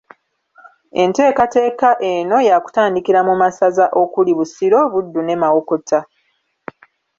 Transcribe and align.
Enteekateeka 1.01 1.89
eno 2.11 2.37
ya 2.49 2.57
kutandikira 2.63 3.19
mu 3.27 3.33
masaza 3.41 3.85
okuli 4.01 4.31
Busiro, 4.37 4.79
Buddu 4.91 5.21
ne 5.23 5.35
Mawokota 5.41 5.99